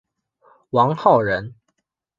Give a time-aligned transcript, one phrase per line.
[0.71, 1.53] 王篆人。